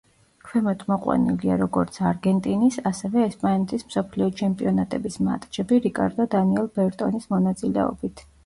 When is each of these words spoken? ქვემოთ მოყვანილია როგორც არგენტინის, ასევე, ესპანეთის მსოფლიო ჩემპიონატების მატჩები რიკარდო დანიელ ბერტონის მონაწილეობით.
ქვემოთ 0.45 0.83
მოყვანილია 0.91 1.57
როგორც 1.61 1.99
არგენტინის, 2.11 2.79
ასევე, 2.91 3.27
ესპანეთის 3.33 3.87
მსოფლიო 3.91 4.31
ჩემპიონატების 4.41 5.21
მატჩები 5.29 5.83
რიკარდო 5.87 6.29
დანიელ 6.37 6.75
ბერტონის 6.81 7.33
მონაწილეობით. 7.37 8.27